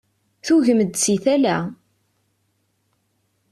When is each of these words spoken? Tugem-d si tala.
Tugem-d 0.45 0.93
si 1.03 1.15
tala. 1.23 1.57